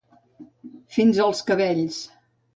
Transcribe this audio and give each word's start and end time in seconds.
Fins 0.95 1.21
als 1.27 1.43
cabells. 1.51 2.03